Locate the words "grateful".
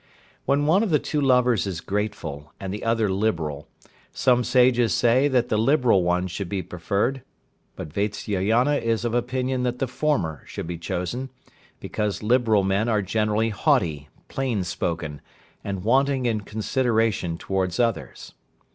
1.79-2.53